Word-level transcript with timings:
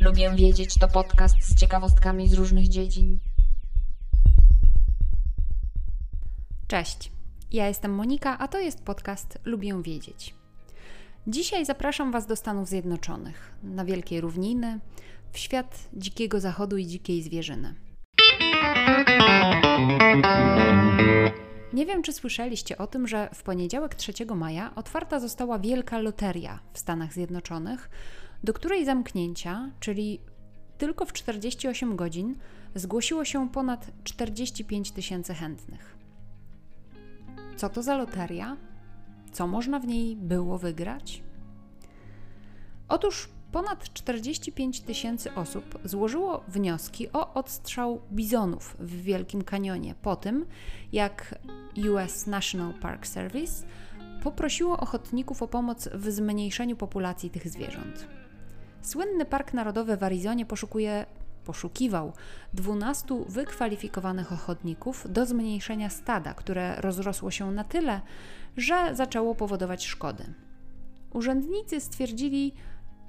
Lubię 0.00 0.30
wiedzieć 0.36 0.74
to 0.74 0.88
podcast 0.88 1.36
z 1.42 1.54
ciekawostkami 1.54 2.28
z 2.28 2.32
różnych 2.32 2.68
dziedzin. 2.68 3.18
Cześć, 6.68 7.12
ja 7.52 7.68
jestem 7.68 7.94
Monika, 7.94 8.38
a 8.38 8.48
to 8.48 8.58
jest 8.60 8.82
podcast 8.82 9.38
Lubię 9.44 9.82
Wiedzieć. 9.82 10.34
Dzisiaj 11.26 11.64
zapraszam 11.64 12.12
Was 12.12 12.26
do 12.26 12.36
Stanów 12.36 12.68
Zjednoczonych, 12.68 13.54
na 13.62 13.84
wielkie 13.84 14.20
równiny, 14.20 14.80
w 15.32 15.38
świat 15.38 15.88
dzikiego 15.92 16.40
zachodu 16.40 16.76
i 16.76 16.86
dzikiej 16.86 17.22
zwierzyny. 17.22 17.87
Nie 21.72 21.86
wiem, 21.86 22.02
czy 22.02 22.12
słyszeliście 22.12 22.78
o 22.78 22.86
tym, 22.86 23.08
że 23.08 23.30
w 23.34 23.42
poniedziałek 23.42 23.94
3 23.94 24.12
maja 24.34 24.74
otwarta 24.74 25.20
została 25.20 25.58
wielka 25.58 25.98
loteria 25.98 26.60
w 26.72 26.78
Stanach 26.78 27.12
Zjednoczonych, 27.12 27.90
do 28.44 28.52
której 28.52 28.84
zamknięcia, 28.84 29.70
czyli 29.80 30.20
tylko 30.78 31.04
w 31.04 31.12
48 31.12 31.96
godzin, 31.96 32.36
zgłosiło 32.74 33.24
się 33.24 33.50
ponad 33.50 33.90
45 34.04 34.90
tysięcy 34.90 35.34
chętnych. 35.34 35.96
Co 37.56 37.68
to 37.68 37.82
za 37.82 37.96
loteria? 37.96 38.56
Co 39.32 39.46
można 39.46 39.80
w 39.80 39.86
niej 39.86 40.16
było 40.16 40.58
wygrać? 40.58 41.22
Otóż 42.88 43.28
ponad 43.52 43.92
45 43.92 44.80
tysięcy 44.80 45.34
osób 45.34 45.78
złożyło 45.84 46.44
wnioski 46.48 47.12
o 47.12 47.34
odstrzał 47.34 48.00
bizonów 48.12 48.76
w 48.78 49.02
Wielkim 49.02 49.44
Kanionie 49.44 49.94
po 50.02 50.16
tym, 50.16 50.46
jak 50.92 51.34
US 51.90 52.26
National 52.26 52.74
Park 52.74 53.06
Service 53.06 53.66
poprosiło 54.22 54.80
ochotników 54.80 55.42
o 55.42 55.48
pomoc 55.48 55.88
w 55.94 56.10
zmniejszeniu 56.10 56.76
populacji 56.76 57.30
tych 57.30 57.48
zwierząt. 57.48 58.08
Słynny 58.82 59.24
Park 59.24 59.52
Narodowy 59.52 59.96
w 59.96 60.02
Arizonie 60.02 60.46
poszukuje 60.46 61.06
poszukiwał 61.44 62.12
12 62.54 63.24
wykwalifikowanych 63.28 64.32
ochotników 64.32 65.06
do 65.08 65.26
zmniejszenia 65.26 65.90
stada, 65.90 66.34
które 66.34 66.80
rozrosło 66.80 67.30
się 67.30 67.50
na 67.50 67.64
tyle, 67.64 68.00
że 68.56 68.94
zaczęło 68.94 69.34
powodować 69.34 69.86
szkody. 69.86 70.24
Urzędnicy 71.12 71.80
stwierdzili 71.80 72.54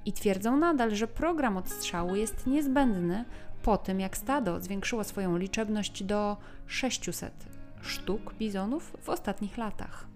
i 0.04 0.12
twierdzą 0.12 0.56
nadal, 0.56 0.94
że 0.94 1.06
program 1.06 1.56
odstrzału 1.56 2.16
jest 2.16 2.46
niezbędny 2.46 3.24
po 3.62 3.76
tym, 3.76 4.00
jak 4.00 4.16
stado 4.16 4.60
zwiększyło 4.60 5.04
swoją 5.04 5.36
liczebność 5.36 6.02
do 6.02 6.36
600 6.66 7.32
sztuk 7.82 8.34
bizonów 8.34 8.96
w 9.00 9.08
ostatnich 9.08 9.58
latach. 9.58 10.10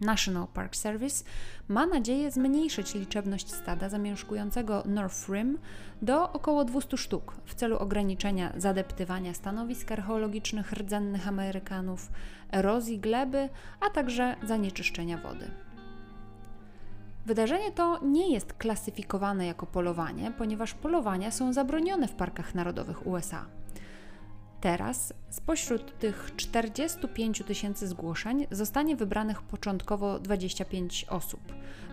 National 0.00 0.46
Park 0.46 0.76
Service 0.76 1.24
ma 1.68 1.86
nadzieję 1.86 2.30
zmniejszyć 2.30 2.94
liczebność 2.94 3.54
stada 3.54 3.88
zamieszkującego 3.88 4.82
North 4.86 5.28
Rim 5.28 5.58
do 6.02 6.32
około 6.32 6.64
200 6.64 6.96
sztuk 6.96 7.34
w 7.44 7.54
celu 7.54 7.78
ograniczenia 7.78 8.52
zadeptywania 8.56 9.34
stanowisk 9.34 9.92
archeologicznych 9.92 10.72
rdzennych 10.72 11.28
Amerykanów, 11.28 12.10
erozji 12.52 12.98
gleby, 12.98 13.48
a 13.80 13.90
także 13.90 14.36
zanieczyszczenia 14.42 15.18
wody. 15.18 15.50
Wydarzenie 17.28 17.72
to 17.72 18.00
nie 18.04 18.32
jest 18.32 18.52
klasyfikowane 18.52 19.46
jako 19.46 19.66
polowanie, 19.66 20.32
ponieważ 20.38 20.74
polowania 20.74 21.30
są 21.30 21.52
zabronione 21.52 22.08
w 22.08 22.14
parkach 22.14 22.54
narodowych 22.54 23.06
USA. 23.06 23.46
Teraz 24.60 25.12
spośród 25.30 25.98
tych 25.98 26.30
45 26.36 27.42
tysięcy 27.46 27.88
zgłoszeń 27.88 28.46
zostanie 28.50 28.96
wybranych 28.96 29.42
początkowo 29.42 30.18
25 30.18 31.06
osób. 31.08 31.40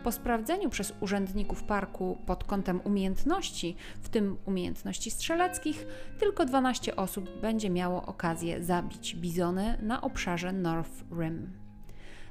Po 0.03 0.11
sprawdzeniu 0.11 0.69
przez 0.69 0.93
urzędników 0.99 1.63
parku 1.63 2.17
pod 2.25 2.43
kątem 2.43 2.81
umiejętności, 2.83 3.75
w 4.01 4.09
tym 4.09 4.37
umiejętności 4.45 5.11
strzeleckich, 5.11 5.87
tylko 6.19 6.45
12 6.45 6.95
osób 6.95 7.41
będzie 7.41 7.69
miało 7.69 8.05
okazję 8.05 8.63
zabić 8.63 9.15
bizony 9.15 9.77
na 9.81 10.01
obszarze 10.01 10.53
North 10.53 11.03
Rim. 11.19 11.64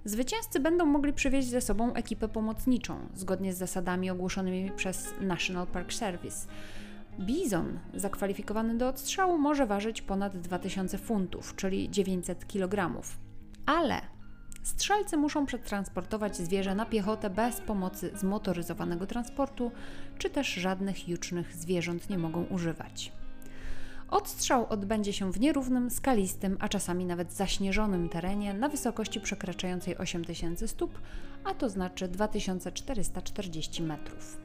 Zwycięzcy 0.05 0.61
będą 0.61 0.87
mogli 0.87 1.13
przywieźć 1.13 1.49
ze 1.49 1.61
sobą 1.61 1.95
ekipę 1.95 2.29
pomocniczą, 2.29 2.99
zgodnie 3.15 3.53
z 3.53 3.59
zasadami 3.59 4.11
ogłoszonymi 4.11 4.71
przez 4.71 5.15
National 5.21 5.67
Park 5.67 5.93
Service. 5.93 6.47
Bizon 7.21 7.79
zakwalifikowany 7.95 8.79
do 8.79 8.89
odstrzału 8.89 9.39
może 9.39 9.67
ważyć 9.67 10.03
ponad 10.03 10.37
2000 10.37 10.99
funtów, 10.99 11.57
czyli 11.57 11.91
900 11.91 12.47
kg. 12.47 13.03
Ale 13.67 14.01
strzelcy 14.63 15.17
muszą 15.17 15.47
przetransportować 15.47 16.37
zwierzę 16.37 16.75
na 16.75 16.87
piechotę 16.87 17.31
bez 17.31 17.61
pomocy 17.61 18.11
zmotoryzowanego 18.15 19.07
transportu, 19.07 19.71
czy 20.19 20.31
też 20.31 20.49
żadnych 20.49 21.09
jucznych 21.09 21.55
zwierząt 21.55 22.11
nie 22.11 22.19
mogą 22.19 22.45
używać. 22.45 23.13
Odstrzał 24.11 24.67
odbędzie 24.69 25.13
się 25.13 25.33
w 25.33 25.41
nierównym, 25.41 25.91
skalistym, 25.91 26.57
a 26.61 26.69
czasami 26.69 27.05
nawet 27.05 27.33
zaśnieżonym 27.33 28.09
terenie 28.09 28.55
na 28.55 28.69
wysokości 28.69 29.21
przekraczającej 29.21 29.99
8000 29.99 30.69
stóp, 30.69 30.99
a 31.45 31.55
to 31.55 31.69
znaczy 31.69 32.09
2440 32.09 33.83
metrów. 33.83 34.45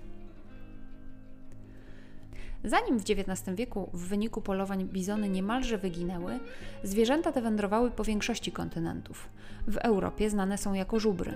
Zanim 2.63 2.99
w 2.99 3.03
XIX 3.09 3.55
wieku 3.55 3.89
w 3.93 4.07
wyniku 4.07 4.41
polowań 4.41 4.85
bizony 4.85 5.29
niemalże 5.29 5.77
wyginęły, 5.77 6.39
zwierzęta 6.83 7.31
te 7.31 7.41
wędrowały 7.41 7.91
po 7.91 8.03
większości 8.03 8.51
kontynentów. 8.51 9.29
W 9.67 9.77
Europie 9.77 10.29
znane 10.29 10.57
są 10.57 10.73
jako 10.73 10.99
żubry. 10.99 11.33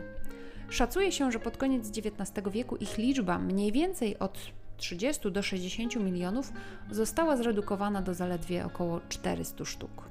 Szacuje 0.69 1.11
się, 1.11 1.31
że 1.31 1.39
pod 1.39 1.57
koniec 1.57 1.89
XIX 1.89 2.47
wieku 2.51 2.75
ich 2.75 2.97
liczba 2.97 3.39
mniej 3.39 3.71
więcej 3.71 4.19
od 4.19 4.39
30 4.77 5.31
do 5.31 5.41
60 5.41 5.95
milionów 5.95 6.53
została 6.91 7.37
zredukowana 7.37 8.01
do 8.01 8.13
zaledwie 8.13 8.65
około 8.65 9.01
400 9.09 9.65
sztuk. 9.65 10.09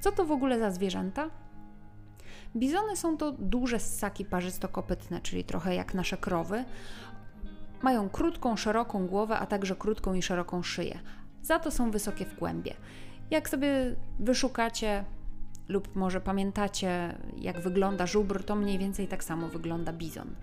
Co 0.00 0.12
to 0.12 0.24
w 0.24 0.30
ogóle 0.30 0.58
za 0.58 0.70
zwierzęta? 0.70 1.30
Bizony 2.56 2.96
są 2.96 3.16
to 3.16 3.32
duże 3.32 3.78
ssaki 3.78 4.24
parzystokopytne, 4.24 5.20
czyli 5.20 5.44
trochę 5.44 5.74
jak 5.74 5.94
nasze 5.94 6.16
krowy, 6.16 6.64
mają 7.82 8.08
krótką, 8.08 8.56
szeroką 8.56 9.06
głowę, 9.06 9.38
a 9.38 9.46
także 9.46 9.76
krótką 9.76 10.14
i 10.14 10.22
szeroką 10.22 10.62
szyję. 10.62 10.98
Za 11.42 11.58
to 11.58 11.70
są 11.70 11.90
wysokie 11.90 12.24
w 12.24 12.38
głębie. 12.38 12.74
Jak 13.30 13.48
sobie 13.48 13.96
wyszukacie 14.20 15.04
lub 15.68 15.96
może 15.96 16.20
pamiętacie, 16.20 17.18
jak 17.38 17.60
wygląda 17.60 18.06
żubr, 18.06 18.44
to 18.44 18.56
mniej 18.56 18.78
więcej 18.78 19.08
tak 19.08 19.24
samo 19.24 19.48
wygląda 19.48 19.92
bizon. 19.92 20.34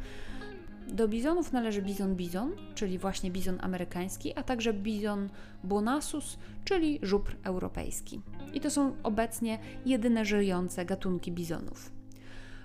Do 0.88 1.08
bizonów 1.08 1.52
należy 1.52 1.82
bizon 1.82 2.16
bizon, 2.16 2.52
czyli 2.76 3.00
właśnie 3.00 3.32
bizon 3.32 3.58
amerykański, 3.62 4.34
a 4.38 4.44
także 4.44 4.74
bizon 4.74 5.30
bonasus, 5.64 6.38
czyli 6.64 7.00
żubr 7.02 7.36
europejski. 7.44 8.22
I 8.54 8.60
to 8.60 8.72
są 8.72 8.96
obecnie 9.04 9.60
jedyne 9.86 10.26
żyjące 10.26 10.86
gatunki 10.86 11.32
bizonów. 11.32 11.92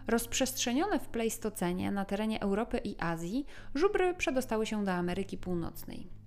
Rozprzestrzenione 0.07 0.99
w 0.99 1.09
Pleistocenie 1.09 1.91
na 1.91 2.05
terenie 2.05 2.41
Europy 2.41 2.81
i 2.84 2.97
Azji, 2.99 3.47
żubry 3.75 4.15
przedostały 4.15 4.67
się 4.67 4.84
do 4.84 4.93
Ameryki 4.93 5.39
Północnej. 5.39 6.18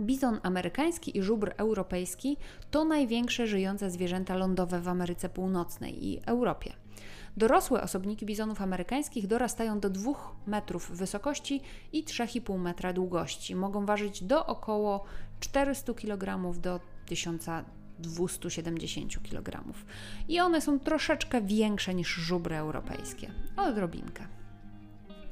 Bizon 0.00 0.40
amerykański 0.42 1.18
i 1.18 1.22
żubr 1.22 1.52
europejski 1.56 2.36
to 2.70 2.84
największe 2.84 3.46
żyjące 3.46 3.90
zwierzęta 3.90 4.36
lądowe 4.36 4.80
w 4.80 4.88
Ameryce 4.88 5.28
Północnej 5.28 6.06
i 6.06 6.20
Europie. 6.26 6.72
Dorosłe 7.36 7.82
osobniki 7.82 8.26
bizonów 8.26 8.62
amerykańskich 8.62 9.26
dorastają 9.26 9.80
do 9.80 9.90
2 9.90 10.12
metrów 10.46 10.90
wysokości 10.90 11.60
i 11.92 12.04
3,5 12.04 12.58
metra 12.58 12.92
długości. 12.92 13.54
Mogą 13.54 13.86
ważyć 13.86 14.24
do 14.24 14.46
około 14.46 15.04
400 15.40 15.94
kg 15.94 16.52
do 16.60 16.80
1000 17.06 17.46
270 17.98 19.22
kg. 19.22 19.64
I 20.28 20.40
one 20.40 20.60
są 20.60 20.80
troszeczkę 20.80 21.42
większe 21.42 21.94
niż 21.94 22.08
żubry 22.08 22.56
europejskie, 22.56 23.30
odrobinkę. 23.56 24.37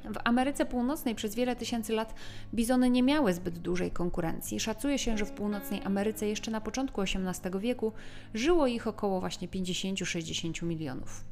W 0.07 0.19
Ameryce 0.25 0.67
Północnej 0.67 1.15
przez 1.15 1.35
wiele 1.35 1.57
tysięcy 1.57 1.93
lat 1.93 2.15
bizony 2.55 2.91
nie 2.91 3.03
miały 3.03 3.35
zbyt 3.35 3.59
dużej 3.59 3.91
konkurencji. 3.91 4.61
Szacuje 4.61 4.99
się, 4.99 5.19
że 5.19 5.25
w 5.25 5.33
północnej 5.33 5.83
Ameryce 5.85 6.29
jeszcze 6.29 6.51
na 6.51 6.61
początku 6.61 7.03
XVIII 7.03 7.61
wieku 7.61 7.93
żyło 8.35 8.67
ich 8.67 8.87
około 8.87 9.21
właśnie 9.21 9.49
50-60 9.49 10.63
milionów. 10.63 11.25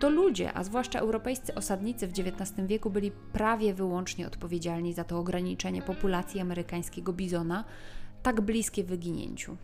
To 0.00 0.10
ludzie, 0.10 0.52
a 0.52 0.64
zwłaszcza 0.64 0.98
europejscy 0.98 1.54
osadnicy 1.54 2.06
w 2.06 2.10
XIX 2.10 2.66
wieku 2.66 2.90
byli 2.90 3.10
prawie 3.32 3.74
wyłącznie 3.74 4.26
odpowiedzialni 4.26 4.92
za 4.92 5.04
to 5.04 5.18
ograniczenie 5.18 5.82
populacji 5.82 6.40
amerykańskiego 6.40 7.12
bizona, 7.12 7.64
tak 8.22 8.40
bliskie 8.40 8.84
wyginięciu. 8.84 9.56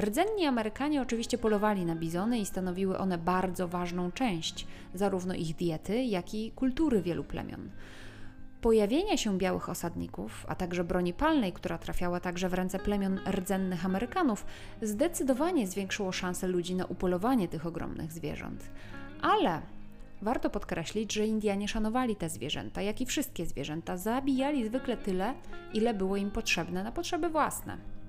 Rdzenni 0.00 0.46
Amerykanie 0.46 1.02
oczywiście 1.02 1.38
polowali 1.38 1.84
na 1.84 1.96
bizony 1.96 2.38
i 2.38 2.46
stanowiły 2.46 2.98
one 2.98 3.18
bardzo 3.18 3.68
ważną 3.68 4.12
część 4.12 4.66
zarówno 4.94 5.34
ich 5.34 5.56
diety, 5.56 6.04
jak 6.04 6.34
i 6.34 6.50
kultury 6.50 7.02
wielu 7.02 7.24
plemion. 7.24 7.70
Pojawienie 8.60 9.18
się 9.18 9.38
białych 9.38 9.68
osadników, 9.68 10.46
a 10.48 10.54
także 10.54 10.84
broni 10.84 11.14
palnej, 11.14 11.52
która 11.52 11.78
trafiała 11.78 12.20
także 12.20 12.48
w 12.48 12.54
ręce 12.54 12.78
plemion 12.78 13.20
rdzennych 13.30 13.86
Amerykanów, 13.86 14.46
zdecydowanie 14.82 15.66
zwiększyło 15.66 16.12
szanse 16.12 16.48
ludzi 16.48 16.74
na 16.74 16.84
upolowanie 16.84 17.48
tych 17.48 17.66
ogromnych 17.66 18.12
zwierząt. 18.12 18.70
Ale 19.22 19.60
warto 20.22 20.50
podkreślić, 20.50 21.12
że 21.12 21.26
Indianie 21.26 21.68
szanowali 21.68 22.16
te 22.16 22.28
zwierzęta, 22.28 22.82
jak 22.82 23.00
i 23.00 23.06
wszystkie 23.06 23.46
zwierzęta, 23.46 23.96
zabijali 23.96 24.66
zwykle 24.68 24.96
tyle, 24.96 25.34
ile 25.74 25.94
było 25.94 26.16
im 26.16 26.30
potrzebne 26.30 26.84
na 26.84 26.92
potrzeby 26.92 27.28
własne. 27.28 28.01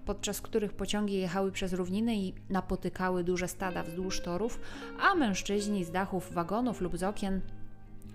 podczas 0.05 0.41
których 0.41 0.73
pociągi 0.73 1.13
jechały 1.13 1.51
przez 1.51 1.73
równiny 1.73 2.15
i 2.15 2.33
napotykały 2.49 3.23
duże 3.23 3.47
stada 3.47 3.83
wzdłuż 3.83 4.21
torów, 4.21 4.59
a 5.01 5.15
mężczyźni 5.15 5.83
z 5.83 5.91
dachów 5.91 6.33
wagonów 6.33 6.81
lub 6.81 6.97
z 6.97 7.03
okien 7.03 7.41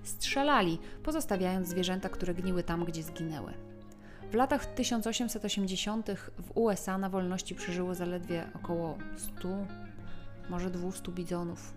strzelali, 0.02 0.78
pozostawiając 1.02 1.68
zwierzęta, 1.68 2.08
które 2.08 2.34
gniły 2.34 2.62
tam, 2.62 2.84
gdzie 2.84 3.02
zginęły. 3.02 3.71
W 4.32 4.34
latach 4.34 4.66
1880. 4.66 6.10
w 6.38 6.50
USA 6.54 6.98
na 6.98 7.08
wolności 7.08 7.54
przeżyło 7.54 7.94
zaledwie 7.94 8.50
około 8.54 8.98
100, 9.16 9.48
może 10.50 10.70
200 10.70 11.12
bizonów. 11.12 11.74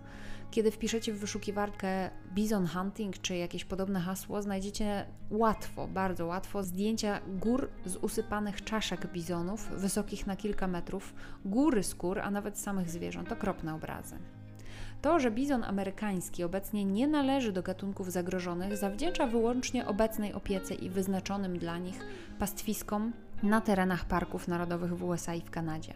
Kiedy 0.50 0.70
wpiszecie 0.70 1.12
w 1.12 1.18
wyszukiwarkę 1.18 2.10
bizon 2.34 2.66
hunting 2.66 3.18
czy 3.18 3.36
jakieś 3.36 3.64
podobne 3.64 4.00
hasło, 4.00 4.42
znajdziecie 4.42 5.06
łatwo, 5.30 5.88
bardzo 5.88 6.26
łatwo 6.26 6.62
zdjęcia 6.62 7.20
gór 7.28 7.70
z 7.84 7.96
usypanych 7.96 8.64
czaszek 8.64 9.12
bizonów, 9.12 9.68
wysokich 9.68 10.26
na 10.26 10.36
kilka 10.36 10.66
metrów, 10.66 11.14
góry 11.44 11.82
skór, 11.82 12.18
a 12.18 12.30
nawet 12.30 12.58
samych 12.58 12.90
zwierząt. 12.90 13.32
Okropne 13.32 13.74
obrazy. 13.74 14.18
To, 15.02 15.20
że 15.20 15.30
bizon 15.30 15.64
amerykański 15.64 16.44
obecnie 16.44 16.84
nie 16.84 17.06
należy 17.06 17.52
do 17.52 17.62
gatunków 17.62 18.12
zagrożonych, 18.12 18.76
zawdzięcza 18.76 19.26
wyłącznie 19.26 19.86
obecnej 19.86 20.32
opiece 20.32 20.74
i 20.74 20.90
wyznaczonym 20.90 21.58
dla 21.58 21.78
nich 21.78 22.00
pastwiskom 22.38 23.12
na 23.42 23.60
terenach 23.60 24.04
parków 24.04 24.48
narodowych 24.48 24.96
w 24.96 25.04
USA 25.04 25.34
i 25.34 25.40
w 25.40 25.50
Kanadzie. 25.50 25.94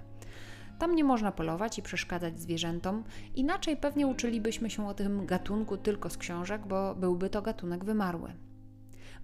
Tam 0.78 0.94
nie 0.94 1.04
można 1.04 1.32
polować 1.32 1.78
i 1.78 1.82
przeszkadzać 1.82 2.40
zwierzętom, 2.40 3.04
inaczej 3.34 3.76
pewnie 3.76 4.06
uczylibyśmy 4.06 4.70
się 4.70 4.88
o 4.88 4.94
tym 4.94 5.26
gatunku 5.26 5.76
tylko 5.76 6.10
z 6.10 6.16
książek, 6.16 6.66
bo 6.66 6.94
byłby 6.94 7.30
to 7.30 7.42
gatunek 7.42 7.84
wymarły. 7.84 8.32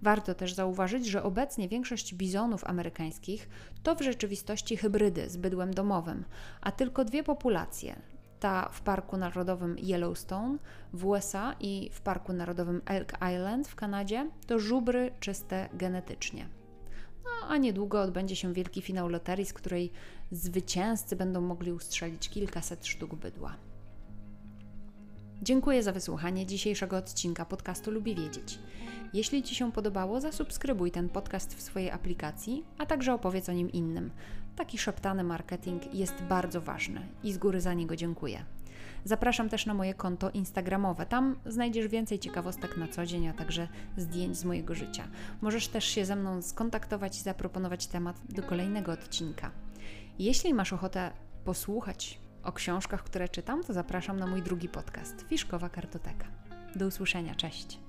Warto 0.01 0.35
też 0.35 0.53
zauważyć, 0.53 1.05
że 1.05 1.23
obecnie 1.23 1.69
większość 1.69 2.15
bizonów 2.15 2.63
amerykańskich 2.65 3.49
to 3.83 3.95
w 3.95 4.01
rzeczywistości 4.01 4.77
hybrydy 4.77 5.29
z 5.29 5.37
bydłem 5.37 5.73
domowym, 5.73 6.25
a 6.61 6.71
tylko 6.71 7.05
dwie 7.05 7.23
populacje, 7.23 7.95
ta 8.39 8.69
w 8.69 8.81
Parku 8.81 9.17
Narodowym 9.17 9.75
Yellowstone 9.79 10.57
w 10.93 11.05
USA 11.05 11.55
i 11.59 11.89
w 11.93 12.01
Parku 12.01 12.33
Narodowym 12.33 12.81
Elk 12.85 13.13
Island 13.35 13.67
w 13.67 13.75
Kanadzie 13.75 14.29
to 14.47 14.59
żubry 14.59 15.11
czyste 15.19 15.69
genetycznie. 15.73 16.49
No, 17.23 17.47
a 17.47 17.57
niedługo 17.57 18.01
odbędzie 18.01 18.35
się 18.35 18.53
wielki 18.53 18.81
finał 18.81 19.09
loterii, 19.09 19.45
z 19.45 19.53
której 19.53 19.91
zwycięzcy 20.31 21.15
będą 21.15 21.41
mogli 21.41 21.71
ustrzelić 21.71 22.29
kilkaset 22.29 22.87
sztuk 22.87 23.15
bydła. 23.15 23.66
Dziękuję 25.41 25.83
za 25.83 25.91
wysłuchanie 25.91 26.45
dzisiejszego 26.45 26.97
odcinka 26.97 27.45
podcastu 27.45 27.91
Lubi 27.91 28.15
Wiedzieć. 28.15 28.59
Jeśli 29.13 29.43
Ci 29.43 29.55
się 29.55 29.71
podobało, 29.71 30.21
zasubskrybuj 30.21 30.91
ten 30.91 31.09
podcast 31.09 31.55
w 31.55 31.61
swojej 31.61 31.91
aplikacji, 31.91 32.65
a 32.77 32.85
także 32.85 33.13
opowiedz 33.13 33.49
o 33.49 33.53
nim 33.53 33.71
innym. 33.71 34.11
Taki 34.55 34.77
szeptany 34.77 35.23
marketing 35.23 35.93
jest 35.93 36.21
bardzo 36.29 36.61
ważny 36.61 37.01
i 37.23 37.33
z 37.33 37.37
góry 37.37 37.61
za 37.61 37.73
niego 37.73 37.95
dziękuję. 37.95 38.45
Zapraszam 39.03 39.49
też 39.49 39.65
na 39.65 39.73
moje 39.73 39.93
konto 39.93 40.29
Instagramowe. 40.29 41.05
Tam 41.05 41.39
znajdziesz 41.45 41.87
więcej 41.87 42.19
ciekawostek 42.19 42.77
na 42.77 42.87
co 42.87 43.05
dzień, 43.05 43.27
a 43.27 43.33
także 43.33 43.67
zdjęć 43.97 44.37
z 44.37 44.45
mojego 44.45 44.75
życia. 44.75 45.07
Możesz 45.41 45.67
też 45.67 45.85
się 45.85 46.05
ze 46.05 46.15
mną 46.15 46.41
skontaktować 46.41 47.17
i 47.17 47.21
zaproponować 47.21 47.87
temat 47.87 48.21
do 48.29 48.43
kolejnego 48.43 48.91
odcinka. 48.91 49.51
Jeśli 50.19 50.53
masz 50.53 50.73
ochotę 50.73 51.11
posłuchać 51.45 52.26
o 52.47 52.51
książkach, 52.51 53.03
które 53.03 53.29
czytam, 53.29 53.63
to 53.63 53.73
zapraszam 53.73 54.19
na 54.19 54.27
mój 54.27 54.41
drugi 54.41 54.69
podcast 54.69 55.25
Fiszkowa 55.29 55.69
Kartoteka. 55.69 56.25
Do 56.75 56.87
usłyszenia, 56.87 57.35
cześć. 57.35 57.79